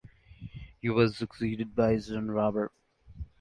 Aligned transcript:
He 0.79 0.89
was 0.89 1.15
succeeded 1.15 1.75
by 1.75 1.91
his 1.93 2.07
son 2.07 2.31
Robert. 2.31 2.71